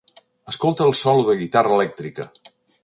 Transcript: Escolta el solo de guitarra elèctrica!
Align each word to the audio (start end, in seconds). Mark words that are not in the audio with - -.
Escolta 0.51 0.87
el 0.87 0.95
solo 1.03 1.29
de 1.29 1.37
guitarra 1.43 1.79
elèctrica! 1.79 2.31